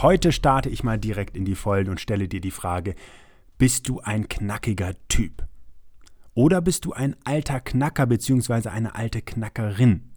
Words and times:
Heute 0.00 0.30
starte 0.30 0.68
ich 0.68 0.84
mal 0.84 0.96
direkt 0.96 1.36
in 1.36 1.44
die 1.44 1.56
Vollen 1.56 1.88
und 1.88 2.00
stelle 2.00 2.28
dir 2.28 2.40
die 2.40 2.52
Frage, 2.52 2.94
bist 3.58 3.88
du 3.88 3.98
ein 3.98 4.28
knackiger 4.28 4.94
Typ? 5.08 5.44
Oder 6.34 6.60
bist 6.60 6.84
du 6.84 6.92
ein 6.92 7.16
alter 7.24 7.58
Knacker 7.58 8.06
bzw. 8.06 8.68
eine 8.68 8.94
alte 8.94 9.22
Knackerin? 9.22 10.07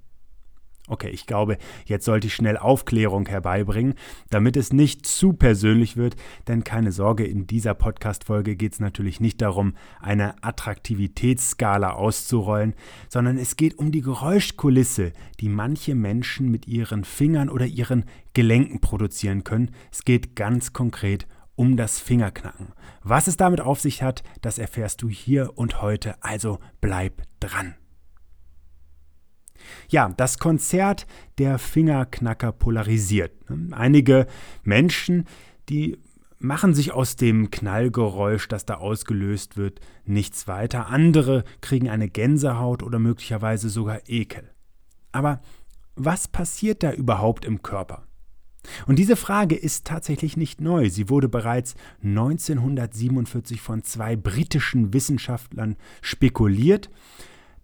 Okay, 0.87 1.09
ich 1.09 1.27
glaube, 1.27 1.57
jetzt 1.85 2.05
sollte 2.05 2.27
ich 2.27 2.33
schnell 2.33 2.57
Aufklärung 2.57 3.27
herbeibringen, 3.27 3.93
damit 4.29 4.57
es 4.57 4.73
nicht 4.73 5.05
zu 5.05 5.33
persönlich 5.33 5.95
wird, 5.95 6.15
denn 6.47 6.63
keine 6.63 6.91
Sorge, 6.91 7.23
in 7.23 7.45
dieser 7.45 7.75
Podcast-Folge 7.75 8.55
geht 8.55 8.73
es 8.73 8.79
natürlich 8.79 9.19
nicht 9.19 9.41
darum, 9.41 9.75
eine 9.99 10.43
Attraktivitätsskala 10.43 11.91
auszurollen, 11.91 12.73
sondern 13.09 13.37
es 13.37 13.57
geht 13.57 13.77
um 13.77 13.91
die 13.91 14.01
Geräuschkulisse, 14.01 15.13
die 15.39 15.49
manche 15.49 15.93
Menschen 15.93 16.49
mit 16.49 16.67
ihren 16.67 17.03
Fingern 17.03 17.49
oder 17.49 17.67
ihren 17.67 18.05
Gelenken 18.33 18.81
produzieren 18.81 19.43
können. 19.43 19.71
Es 19.91 20.03
geht 20.03 20.35
ganz 20.35 20.73
konkret 20.73 21.27
um 21.55 21.77
das 21.77 21.99
Fingerknacken. 21.99 22.73
Was 23.03 23.27
es 23.27 23.37
damit 23.37 23.61
auf 23.61 23.79
sich 23.79 24.01
hat, 24.01 24.23
das 24.41 24.57
erfährst 24.57 25.03
du 25.03 25.09
hier 25.09 25.57
und 25.57 25.81
heute, 25.81 26.15
also 26.23 26.59
bleib 26.81 27.21
dran. 27.39 27.75
Ja, 29.89 30.09
das 30.15 30.39
Konzert 30.39 31.07
der 31.37 31.59
Fingerknacker 31.59 32.51
polarisiert. 32.51 33.31
Einige 33.71 34.27
Menschen, 34.63 35.25
die 35.69 35.97
machen 36.39 36.73
sich 36.73 36.91
aus 36.91 37.15
dem 37.15 37.51
Knallgeräusch, 37.51 38.47
das 38.47 38.65
da 38.65 38.75
ausgelöst 38.75 39.57
wird, 39.57 39.79
nichts 40.05 40.47
weiter. 40.47 40.87
Andere 40.87 41.43
kriegen 41.61 41.89
eine 41.89 42.09
Gänsehaut 42.09 42.83
oder 42.83 42.99
möglicherweise 42.99 43.69
sogar 43.69 44.01
Ekel. 44.07 44.49
Aber 45.11 45.41
was 45.95 46.27
passiert 46.27 46.83
da 46.83 46.93
überhaupt 46.93 47.45
im 47.45 47.61
Körper? 47.61 48.07
Und 48.85 48.99
diese 48.99 49.15
Frage 49.15 49.55
ist 49.55 49.85
tatsächlich 49.85 50.37
nicht 50.37 50.61
neu. 50.61 50.89
Sie 50.89 51.09
wurde 51.09 51.27
bereits 51.27 51.75
1947 52.03 53.59
von 53.59 53.83
zwei 53.83 54.15
britischen 54.15 54.93
Wissenschaftlern 54.93 55.77
spekuliert 56.01 56.89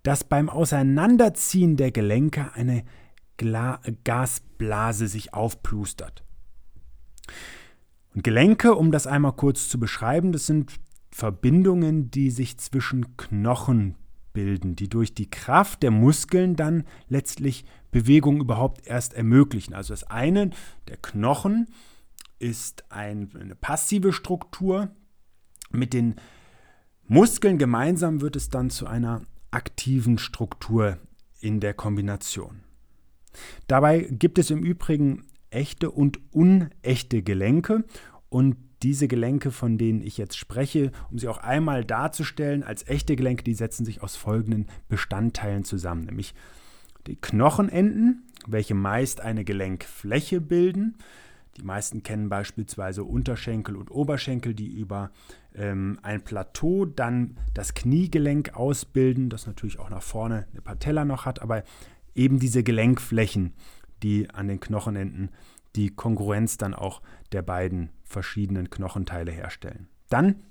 dass 0.08 0.24
beim 0.24 0.48
Auseinanderziehen 0.48 1.76
der 1.76 1.92
Gelenke 1.92 2.54
eine 2.54 2.86
Gla 3.36 3.82
Gasblase 4.06 5.10
sich 5.10 5.34
aufplustert. 5.34 6.24
Und 8.16 8.24
Gelenke, 8.24 8.76
um 8.76 8.94
das 8.94 9.06
einmal 9.06 9.34
kurz 9.34 9.68
zu 9.68 9.82
beschreiben, 9.82 10.32
das 10.32 10.46
sind 10.46 10.72
Verbindungen, 11.12 12.10
die 12.10 12.32
sich 12.32 12.58
zwischen 12.58 13.18
Knochen 13.18 13.96
bilden, 14.32 14.78
die 14.78 14.88
durch 14.88 15.14
die 15.14 15.30
Kraft 15.30 15.84
der 15.84 15.92
Muskeln 15.92 16.56
dann 16.56 16.86
letztlich 17.10 17.66
Bewegung 17.92 18.40
überhaupt 18.40 18.88
erst 18.88 19.14
ermöglichen. 19.14 19.74
Also 19.74 19.92
das 19.92 20.06
eine, 20.06 20.52
der 20.88 20.96
Knochen, 20.96 21.68
ist 22.40 22.86
ein, 22.94 23.30
eine 23.38 23.56
passive 23.56 24.14
Struktur. 24.14 24.88
Mit 25.70 25.92
den 25.92 26.16
Muskeln 27.10 27.58
gemeinsam 27.58 28.22
wird 28.22 28.38
es 28.38 28.50
dann 28.50 28.70
zu 28.70 28.88
einer 28.88 29.24
aktiven 29.52 30.18
Struktur 30.18 30.98
in 31.40 31.60
der 31.60 31.74
Kombination. 31.74 32.62
Dabei 33.68 34.08
gibt 34.10 34.40
es 34.40 34.50
im 34.50 34.64
Übrigen 34.64 35.26
echte 35.50 35.92
und 35.92 36.20
unechte 36.32 37.22
Gelenke 37.22 37.86
und 38.30 38.58
diese 38.84 39.08
Gelenke, 39.08 39.52
von 39.52 39.78
denen 39.78 40.02
ich 40.02 40.18
jetzt 40.18 40.38
spreche, 40.38 40.92
um 41.10 41.18
sie 41.18 41.28
auch 41.28 41.40
einmal 41.40 41.84
darzustellen 41.84 42.64
als 42.64 42.88
echte 42.88 43.16
Gelenke, 43.16 43.44
die 43.44 43.56
setzen 43.56 43.86
sich 43.86 44.04
aus 44.04 44.16
folgenden 44.16 44.68
Bestandteilen 44.88 45.64
zusammen, 45.64 46.06
nämlich 46.06 46.36
die 47.08 47.16
Knochenenden, 47.16 48.28
welche 48.46 48.76
meist 48.76 49.22
eine 49.22 49.46
Gelenkfläche 49.46 50.42
bilden, 50.42 50.98
die 51.58 51.64
meisten 51.64 52.04
kennen 52.04 52.30
beispielsweise 52.30 53.04
Unterschenkel 53.04 53.76
und 53.76 53.90
Oberschenkel, 53.90 54.54
die 54.54 54.68
über 54.68 55.12
ähm, 55.56 56.00
ein 56.04 56.24
Plateau 56.24 56.86
dann 56.86 57.38
das 57.54 57.74
Kniegelenk 57.74 58.54
ausbilden, 58.54 59.30
das 59.30 59.48
natürlich 59.48 59.80
auch 59.80 59.90
nach 59.90 60.04
vorne 60.04 60.48
eine 60.52 60.62
Patella 60.62 61.04
noch 61.04 61.26
hat, 61.26 61.42
aber 61.42 61.64
eben 62.16 62.40
diese 62.40 62.64
Gelenkflächen, 62.64 63.54
die 64.04 64.30
an 64.30 64.48
den 64.48 64.60
Knochenenden 64.60 65.30
die 65.76 65.90
Kongruenz 65.90 66.58
dann 66.58 66.74
auch 66.74 67.02
der 67.32 67.42
beiden 67.42 67.90
verschiedenen 68.04 68.70
Knochenteile 68.70 69.32
herstellen. 69.32 69.88
Dann 70.10 70.44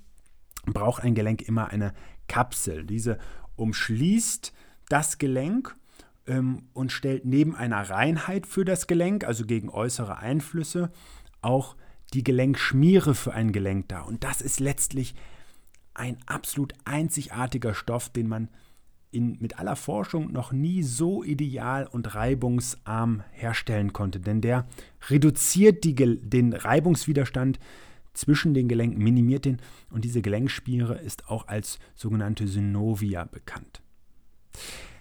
braucht 0.67 1.03
ein 1.03 1.15
Gelenk 1.15 1.43
immer 1.43 1.69
eine 1.69 1.93
Kapsel. 2.29 2.85
Diese 2.85 3.19
umschließt 3.57 4.53
das 4.89 5.19
Gelenk 5.19 5.77
ähm, 6.27 6.69
und 6.73 6.93
stellt 6.93 7.25
neben 7.25 7.55
einer 7.55 7.89
Reinheit 7.89 8.47
für 8.47 8.65
das 8.65 8.87
Gelenk, 8.87 9.25
also 9.25 9.45
gegen 9.45 9.69
äußere 9.69 10.19
Einflüsse, 10.19 10.91
auch 11.43 11.77
die 12.15 12.25
Gelenkschmiere 12.25 13.15
für 13.15 13.33
ein 13.33 13.53
Gelenk 13.53 13.89
dar. 13.89 14.07
Und 14.07 14.25
das 14.25 14.41
ist 14.41 14.61
letztlich 14.61 15.15
ein 15.95 16.19
absolut 16.27 16.75
einzigartiger 16.85 17.75
Stoff, 17.75 18.11
den 18.11 18.29
man 18.29 18.49
in, 19.11 19.39
mit 19.41 19.59
aller 19.59 19.77
Forschung 19.77 20.33
noch 20.33 20.53
nie 20.53 20.83
so 20.83 21.25
ideal 21.25 21.87
und 21.87 22.15
reibungsarm 22.15 23.23
herstellen 23.33 23.93
konnte. 23.93 24.21
Denn 24.21 24.41
der 24.41 24.67
reduziert 25.09 25.85
die, 25.85 25.95
den 25.95 26.53
Reibungswiderstand 26.53 27.59
zwischen 28.13 28.55
den 28.55 28.69
Gelenken, 28.69 29.03
minimiert 29.03 29.45
den 29.45 29.59
und 29.91 30.05
diese 30.05 30.23
Gelenkspiere 30.23 30.99
ist 30.99 31.29
auch 31.29 31.49
als 31.49 31.79
sogenannte 31.95 32.49
Synovia 32.49 33.25
bekannt. 33.25 33.83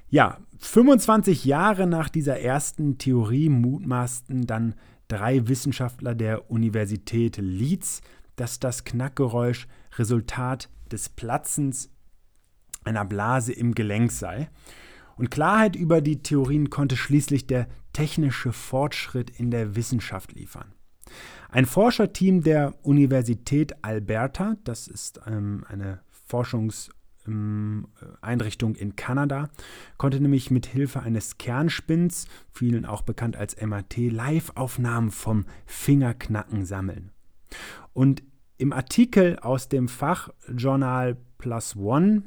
Ja, 0.10 0.40
25 0.60 1.46
Jahre 1.46 1.88
nach 1.88 2.10
dieser 2.10 2.40
ersten 2.40 2.98
Theorie 2.98 3.50
mutmaßten 3.50 4.46
dann 4.46 4.76
drei 5.08 5.48
Wissenschaftler 5.48 6.16
der 6.16 6.50
Universität 6.50 7.38
Leeds, 7.38 8.02
dass 8.36 8.60
das 8.60 8.84
Knackgeräusch 8.84 9.68
Resultat 9.98 10.70
des 10.92 11.10
Platzens 11.10 11.90
einer 12.84 13.06
Blase 13.06 13.54
im 13.54 13.74
Gelenk 13.74 14.12
sei. 14.12 14.50
Und 15.18 15.32
Klarheit 15.32 15.76
über 15.76 16.02
die 16.02 16.22
Theorien 16.22 16.70
konnte 16.70 16.98
schließlich 16.98 17.48
der 17.48 17.68
technische 17.94 18.52
Fortschritt 18.52 19.30
in 19.30 19.50
der 19.50 19.76
Wissenschaft 19.76 20.34
liefern. 20.34 20.74
Ein 21.50 21.66
Forscherteam 21.66 22.42
der 22.42 22.76
Universität 22.84 23.84
Alberta, 23.84 24.58
das 24.66 24.88
ist 24.88 25.22
ähm, 25.26 25.64
eine 25.68 26.02
Forschungs- 26.30 26.90
Einrichtung 28.22 28.76
in 28.76 28.96
Kanada, 28.96 29.50
konnte 29.98 30.20
nämlich 30.20 30.52
mit 30.52 30.66
Hilfe 30.66 31.02
eines 31.02 31.38
Kernspins, 31.38 32.28
vielen 32.52 32.86
auch 32.86 33.02
bekannt 33.02 33.36
als 33.36 33.60
MAT, 33.62 33.98
Live-Aufnahmen 33.98 35.12
vom 35.12 35.46
Fingerknacken 35.66 36.66
sammeln. 36.66 37.12
Und 37.94 38.24
im 38.58 38.74
Artikel 38.74 39.38
aus 39.40 39.70
dem 39.70 39.88
Fachjournal 39.88 41.18
Plus 41.38 41.76
One, 41.76 42.24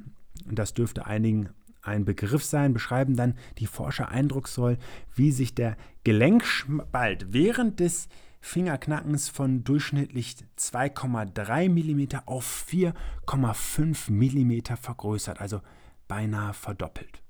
das 0.50 0.74
dürfte 0.74 1.06
einigen 1.06 1.50
ein 1.82 2.04
Begriff 2.04 2.44
sein, 2.44 2.74
beschreiben 2.74 3.16
dann 3.16 3.34
die 3.58 3.66
Forscher 3.66 4.08
eindrucksvoll, 4.08 4.78
wie 5.14 5.32
sich 5.32 5.54
der 5.54 5.76
Gelenkspalt 6.04 7.32
während 7.32 7.80
des 7.80 8.08
Fingerknackens 8.40 9.28
von 9.28 9.64
durchschnittlich 9.64 10.36
2,3 10.58 11.68
mm 11.68 12.20
auf 12.26 12.66
4,5 12.70 14.10
mm 14.10 14.76
vergrößert, 14.76 15.40
also 15.40 15.60
beinahe 16.06 16.54
verdoppelt. 16.54 17.22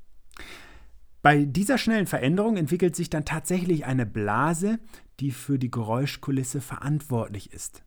Bei 1.23 1.45
dieser 1.45 1.79
schnellen 1.79 2.07
Veränderung 2.07 2.57
entwickelt 2.57 2.95
sich 2.95 3.11
dann 3.11 3.25
tatsächlich 3.25 3.85
eine 3.85 4.07
Blase, 4.07 4.79
die 5.21 5.33
für 5.33 5.59
die 5.59 5.71
Geräuschkulisse 5.71 6.61
verantwortlich 6.61 7.53
ist. 7.53 7.83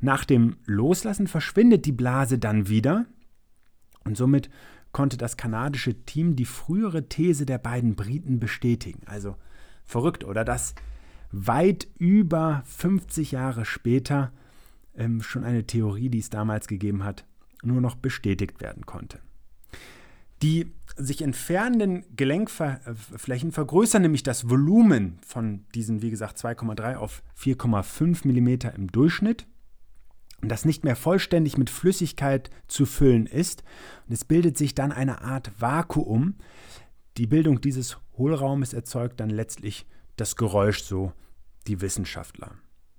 Nach 0.00 0.24
dem 0.24 0.56
Loslassen 0.66 1.26
verschwindet 1.26 1.86
die 1.86 1.92
Blase 1.92 2.38
dann 2.38 2.68
wieder 2.68 3.06
und 4.04 4.16
somit 4.16 4.50
konnte 4.92 5.16
das 5.16 5.36
kanadische 5.36 6.04
Team 6.04 6.36
die 6.36 6.44
frühere 6.44 7.08
These 7.08 7.46
der 7.46 7.58
beiden 7.58 7.94
Briten 7.94 8.40
bestätigen. 8.40 9.02
Also 9.06 9.36
verrückt, 9.84 10.24
oder? 10.24 10.44
Dass 10.44 10.74
weit 11.32 11.88
über 11.98 12.62
50 12.66 13.32
Jahre 13.32 13.64
später 13.64 14.32
ähm, 14.96 15.22
schon 15.22 15.44
eine 15.44 15.66
Theorie, 15.66 16.08
die 16.08 16.18
es 16.18 16.30
damals 16.30 16.66
gegeben 16.68 17.04
hat, 17.04 17.24
nur 17.62 17.80
noch 17.80 17.96
bestätigt 17.96 18.60
werden 18.60 18.86
konnte. 18.86 19.20
Die 20.42 20.72
sich 20.96 21.22
entfernenden 21.22 22.04
Gelenkflächen 22.16 23.52
vergrößern 23.52 24.02
nämlich 24.02 24.22
das 24.22 24.48
Volumen 24.48 25.18
von 25.24 25.64
diesen, 25.74 26.02
wie 26.02 26.10
gesagt, 26.10 26.38
2,3 26.38 26.96
auf 26.96 27.22
4,5 27.38 28.26
mm 28.26 28.74
im 28.76 28.90
Durchschnitt 28.90 29.46
und 30.42 30.48
das 30.48 30.64
nicht 30.64 30.84
mehr 30.84 30.96
vollständig 30.96 31.58
mit 31.58 31.68
Flüssigkeit 31.68 32.50
zu 32.66 32.86
füllen 32.86 33.26
ist. 33.26 33.62
Und 34.06 34.14
es 34.14 34.24
bildet 34.24 34.56
sich 34.56 34.74
dann 34.74 34.92
eine 34.92 35.20
Art 35.20 35.52
Vakuum. 35.60 36.36
Die 37.18 37.26
Bildung 37.26 37.60
dieses 37.60 37.98
Hohlraumes 38.16 38.72
erzeugt 38.72 39.20
dann 39.20 39.30
letztlich 39.30 39.86
das 40.20 40.36
Geräusch, 40.36 40.82
so 40.82 41.12
die 41.66 41.80
Wissenschaftler. 41.80 42.52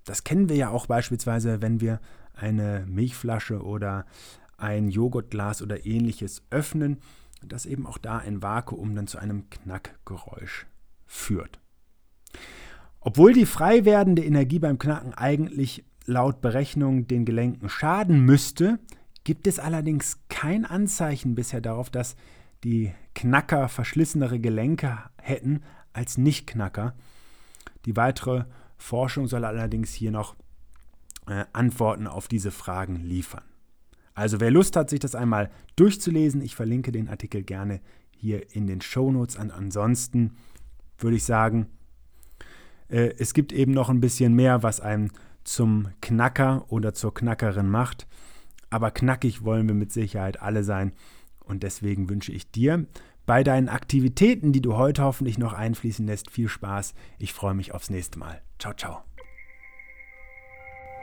Das 0.04 0.24
kennen 0.24 0.48
wir 0.48 0.56
ja 0.56 0.70
auch 0.70 0.86
beispielsweise, 0.86 1.62
wenn 1.62 1.80
wir 1.80 2.00
eine 2.34 2.84
Milchflasche 2.88 3.62
oder 3.62 4.06
ein 4.56 4.88
Joghurtglas 4.88 5.62
oder 5.62 5.86
ähnliches 5.86 6.42
öffnen, 6.50 6.98
dass 7.44 7.66
eben 7.66 7.86
auch 7.86 7.98
da 7.98 8.18
ein 8.18 8.42
Vakuum 8.42 8.94
dann 8.94 9.06
zu 9.06 9.18
einem 9.18 9.48
Knackgeräusch 9.50 10.66
führt. 11.06 11.60
Obwohl 13.00 13.32
die 13.32 13.46
frei 13.46 13.84
werdende 13.84 14.24
Energie 14.24 14.58
beim 14.58 14.78
Knacken 14.78 15.14
eigentlich 15.14 15.84
laut 16.06 16.40
Berechnung 16.40 17.06
den 17.06 17.24
Gelenken 17.24 17.68
schaden 17.68 18.24
müsste, 18.24 18.78
gibt 19.24 19.46
es 19.46 19.58
allerdings 19.58 20.20
kein 20.28 20.64
Anzeichen 20.64 21.34
bisher 21.34 21.60
darauf, 21.60 21.90
dass 21.90 22.16
die 22.64 22.92
Knacker 23.14 23.68
verschlissenere 23.68 24.38
Gelenke 24.38 24.98
hätten 25.20 25.62
als 25.92 26.18
Nicht-Knacker. 26.18 26.94
Die 27.84 27.96
weitere 27.96 28.44
Forschung 28.76 29.26
soll 29.26 29.44
allerdings 29.44 29.92
hier 29.92 30.10
noch 30.10 30.34
äh, 31.26 31.44
Antworten 31.52 32.06
auf 32.06 32.28
diese 32.28 32.50
Fragen 32.50 32.96
liefern. 32.96 33.44
Also 34.14 34.40
wer 34.40 34.50
Lust 34.50 34.76
hat, 34.76 34.90
sich 34.90 35.00
das 35.00 35.14
einmal 35.14 35.50
durchzulesen, 35.76 36.42
ich 36.42 36.54
verlinke 36.54 36.92
den 36.92 37.08
Artikel 37.08 37.42
gerne 37.42 37.80
hier 38.16 38.54
in 38.54 38.66
den 38.66 38.80
Shownotes. 38.80 39.36
An 39.36 39.50
ansonsten 39.50 40.36
würde 40.98 41.16
ich 41.16 41.24
sagen, 41.24 41.66
äh, 42.88 43.14
es 43.18 43.34
gibt 43.34 43.52
eben 43.52 43.72
noch 43.72 43.88
ein 43.88 44.00
bisschen 44.00 44.34
mehr, 44.34 44.62
was 44.62 44.80
einem 44.80 45.10
zum 45.44 45.88
Knacker 46.00 46.66
oder 46.68 46.94
zur 46.94 47.14
Knackerin 47.14 47.68
macht. 47.68 48.06
Aber 48.70 48.90
knackig 48.90 49.44
wollen 49.44 49.66
wir 49.66 49.74
mit 49.74 49.92
Sicherheit 49.92 50.40
alle 50.40 50.64
sein. 50.64 50.92
Und 51.40 51.62
deswegen 51.62 52.08
wünsche 52.08 52.32
ich 52.32 52.50
dir 52.50 52.86
bei 53.26 53.44
deinen 53.44 53.68
Aktivitäten, 53.68 54.52
die 54.52 54.60
du 54.60 54.76
heute 54.76 55.02
hoffentlich 55.02 55.38
noch 55.38 55.52
einfließen 55.52 56.06
lässt, 56.06 56.30
viel 56.30 56.48
Spaß. 56.48 56.94
Ich 57.18 57.32
freue 57.32 57.54
mich 57.54 57.72
aufs 57.72 57.90
nächste 57.90 58.18
Mal. 58.18 58.42
Ciao, 58.58 58.74
ciao. 58.74 59.02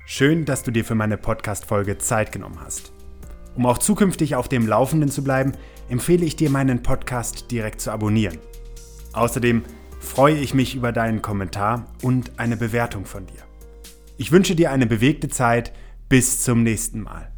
Schön, 0.05 0.45
dass 0.45 0.63
du 0.63 0.71
dir 0.71 0.83
für 0.83 0.95
meine 0.95 1.17
Podcast-Folge 1.17 1.97
Zeit 1.97 2.31
genommen 2.31 2.59
hast. 2.59 2.93
Um 3.55 3.65
auch 3.65 3.77
zukünftig 3.77 4.35
auf 4.35 4.47
dem 4.47 4.67
Laufenden 4.67 5.09
zu 5.09 5.23
bleiben, 5.23 5.51
empfehle 5.87 6.25
ich 6.25 6.35
dir, 6.35 6.49
meinen 6.49 6.81
Podcast 6.81 7.51
direkt 7.51 7.81
zu 7.81 7.91
abonnieren. 7.91 8.37
Außerdem 9.13 9.63
freue 9.99 10.37
ich 10.37 10.53
mich 10.53 10.75
über 10.75 10.91
deinen 10.91 11.21
Kommentar 11.21 11.85
und 12.01 12.39
eine 12.39 12.57
Bewertung 12.57 13.05
von 13.05 13.25
dir. 13.27 13.43
Ich 14.17 14.31
wünsche 14.31 14.55
dir 14.55 14.71
eine 14.71 14.85
bewegte 14.85 15.29
Zeit. 15.29 15.73
Bis 16.09 16.41
zum 16.41 16.63
nächsten 16.63 17.01
Mal. 17.01 17.31